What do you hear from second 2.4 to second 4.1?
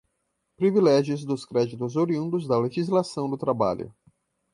da legislação do trabalho